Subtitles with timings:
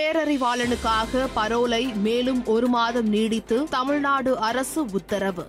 [0.00, 5.46] பேரறிவாளனுக்காக பரோலை மேலும் ஒரு மாதம் நீடித்து தமிழ்நாடு அரசு உத்தரவு.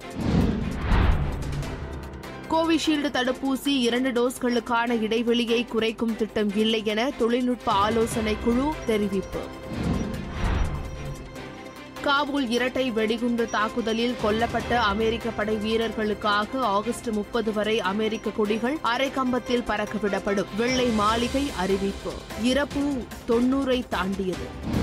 [2.49, 9.41] கோவிஷீல்டு தடுப்பூசி இரண்டு டோஸ்களுக்கான இடைவெளியை குறைக்கும் திட்டம் இல்லை என தொழில்நுட்ப ஆலோசனை குழு தெரிவிப்பு.
[12.01, 20.45] காபூல் இரட்டை வெடிகுண்டு தாக்குதலில் கொல்லப்பட்ட அமெரிக்க படை வீரர்களுக்காக ஆகஸ்ட் முப்பது வரை அமெரிக்க கொடிகள் அரைக்கம்பத்தில் பறக்கவிடப்படும்.
[20.57, 22.11] வெள்ளை மாளிகை அறிவிப்பு.
[22.41, 24.79] இறப்பு தொன்னூரை தாண்டியது.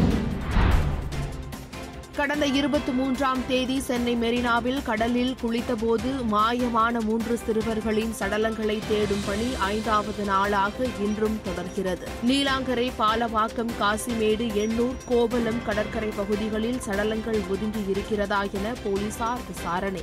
[2.19, 10.25] கடந்த இருபத்தி மூன்றாம் தேதி சென்னை மெரினாவில் கடலில் குளித்தபோது மாயமான மூன்று சிறுவர்களின் சடலங்களை தேடும் பணி ஐந்தாவது
[10.25, 12.09] நாளாக இன்றும் தொடர்கிறது.
[12.27, 20.03] நீலாங்கரை பாலவாக்கம் காசிமேடு எண்ணூர் கோவலம் கடற்கரை பகுதிகளில் சடலங்கள் ஒதுங்கி இருக்கிறதா என போலீசார் விசாரணை.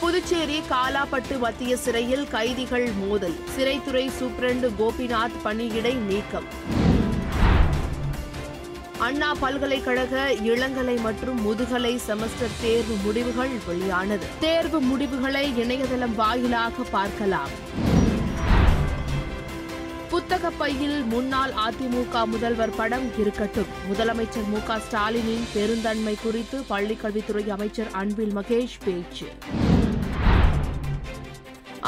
[0.00, 3.38] புதுச்சேரி காலாப்பட்டு மத்திய சிறையில் கைதிகள் மோதல்.
[3.56, 6.48] சிறைத்துறை சூப்பிரண்டு கோபிநாத் பணியிடை நீக்கம்.
[9.04, 14.26] அண்ணா பல்கலைக்கழக இளங்கலை மற்றும் முதுகலை செமஸ்டர் தேர்வு முடிவுகள் வெளியானது.
[14.40, 17.48] தேர்வு முடிவுகளை இணையதளம் வாயிலாக பார்க்கலாம்.
[20.08, 23.70] புத்தக பையில் முன்னாள் அதிமுக முதல்வர் படம் இருக்கட்டும்.
[23.92, 29.28] முதலமைச்சர் மு க ஸ்டாலினின் பெருந்தன்மை குறித்து பள்ளிக்கல்வித்துறை அமைச்சர் அன்பில் மகேஷ் பேச்சு.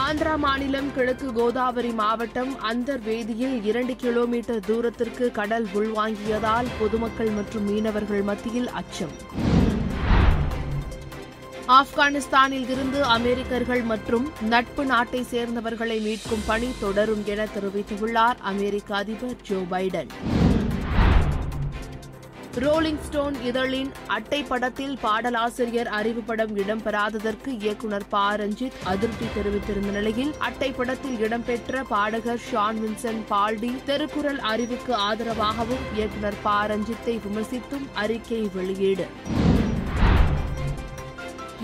[0.03, 8.23] ஆந்திரா மாநிலம் கிழக்கு கோதாவரி மாவட்டம் அந்தர் வேதியில் இரண்டு கிலோமீட்டர் தூரத்திற்கு கடல் உள்வாங்கியதால் பொதுமக்கள் மற்றும் மீனவர்கள்
[8.23, 9.15] மத்தியில் அச்சம்.
[11.79, 19.61] ஆப்கானிஸ்தானில் இருந்து அமெரிக்கர்கள் மற்றும் நட்பு நாட்டை சேர்ந்தவர்களை மீட்கும் பணி தொடரும் என தெரிவித்துள்ளார் அமெரிக்க அதிபர் ஜோ
[19.71, 20.13] பைடன்.
[22.55, 28.37] ரோலிங் ஸ்டோன் இதழின் அட்டை படத்தில் பாடலாசிரியர் அறிவு படம் இடம்பெறாததற்கு இயக்குநர் ப.
[28.37, 36.35] ரஞ்சித் அதிருப்தி தெரிவித்திருந்த நிலையில் அட்டை படத்தில் இடம்பெற்ற பாடகர் ஷான் வின்சன் பால்டி திருக்குறள் அறிவுக்கு ஆதரவாகவும் இயக்குநர்
[36.43, 36.51] ப.
[36.67, 39.07] ரஞ்சித்தை விமர்சித்தும் அறிக்கை வெளியீடு.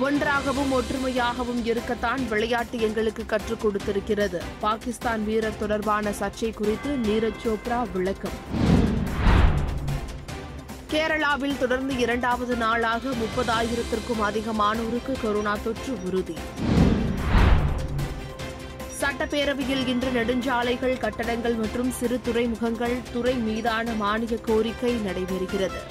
[0.00, 4.40] ஒன்றாகவும் ஒற்றுமையாகவும் இருக்கத்தான் விளையாட்டு எங்களுக்கு கற்றுக் கொடுத்திருக்கிறது.
[4.60, 8.67] பாகிஸ்தான் வீரர் தொடர்பான சர்ச்சை குறித்து நீரஜ் சோப்ரா விளக்கம்.
[10.92, 16.36] கேரளாவில் தொடர்ந்து இரண்டாவது நாளாக முப்பதாயிரத்திற்கும் அதிகமானோருக்கு கொரோனா தொற்று உறுதி.
[19.00, 25.82] சட்டப்பேரவையில் இன்று நெடுஞ்சாலைகள் கட்டடங்கள் மற்றும் சிறு துறைமுகங்கள் துறை மீதான மானிய கோரிக்கை நடைபெறுகிறது.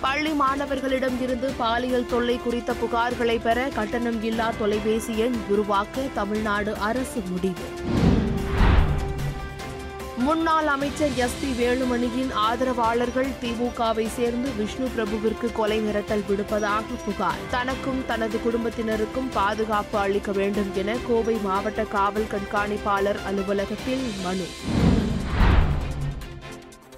[0.00, 7.22] பள்ளி மாணவர்களிடம் இருந்து பாலியல் தொல்லை குறித்த புகார்களை பெற கட்டணம் இல்லா தொலைபேசி எண் உருவாக்க தமிழ்நாடு அரசு
[7.28, 7.66] முடிவு.
[10.24, 17.40] முன்னாள் அமைச்சர் எஸ் பி வேலுமணியின் ஆதரவாளர்கள் திமுகவை சேர்ந்து விஷ்ணு பிரபுவிற்கு கொலை மிரட்டல் விடுப்பதாக புகார்.
[17.50, 24.46] தனக்கும் தனது குடும்பத்தினருக்கும் பாதுகாப்பு அளிக்க வேண்டும் என கோவை மாவட்ட காவல் கண்காணிப்பாளர் அலுவலகத்தில் மனு.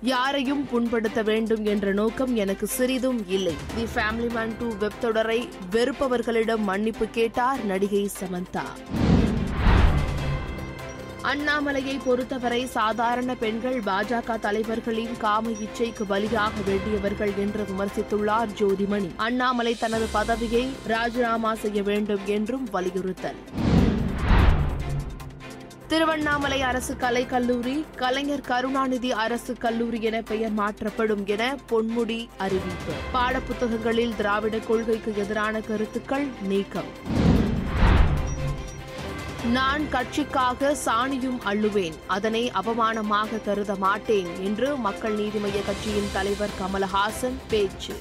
[0.03, 3.55] யாரையும் புண்படுத்த வேண்டும் என்ற நோக்கம் எனக்கு சிறிதும் இல்லை.
[3.75, 8.67] The family man two web தொடரை வெறுப்பவர்களிடம் மன்னிப்பு கேட்டார் நடிகை சமந்தா.
[11.25, 19.11] அண்ணாமலையை பொறுத்தவரை சாதாரண பெண்கள் பாஜக தலைவர்களின் காம இச்சைக்கு பலியாக வேண்டியவர்கள் என்று விமர்சித்துள்ளார் ஜோதிமணி.
[19.17, 23.35] அண்ணாமலை தனது பதவியை ராஜினாமா செய்ய வேண்டும் என்றும் வலியுறுத்தல்.
[25.89, 32.93] திருவண்ணாமலை அரசு கலைக் கல்லூரி கலைஞர் கருணாநிதி அரசு கல்லூரி என பெயர் மாற்றப்படும் என பொன்முடி அறிவிப்பு.
[33.13, 37.24] பாடப்புத்தகங்களில் திராவிட கொள்கைக்கு எதிரான கருத்துக்கள் நீக்கம்.
[39.53, 41.93] நான் கட்சிக்காக சாணியும் அள்ளுவேன்.
[42.07, 47.95] அதனை அவமானமாக கருத மாட்டேன் என்று மக்கள் நீதி மய்ய கட்சியின் தலைவர் கமல்ஹாசன் பேச்சு.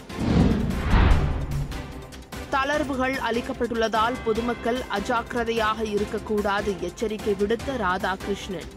[2.52, 8.70] தளர்வுகள் அளிக்கப்பட்டுள்ளதால் பொதுமக்கள் அஜாக்கிரதையாக இருக்கக்கூடாது எச்சரிக்கை விடுத்த ராதாகிருஷ்ணன்.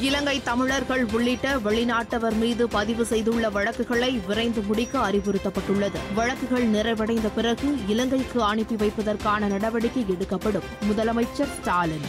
[0.00, 5.98] இலங்கை தமிழர்கள் உள்ளிட்ட வெளிநாட்டவர் மீது பதிவு செய்துள்ள வழக்குகளை விரைந்து முடிக்க அறிவுறுத்தப்பட்டுள்ளது.
[6.14, 10.62] வழக்குகள் நிறைவடைந்த பிறகு இலங்கைக்கு அனுப்பி வைப்பதற்கான நடவடிக்கை எடுக்கப்படும்.
[10.90, 12.06] முதலமைச்சர் ஸ்டாலின்.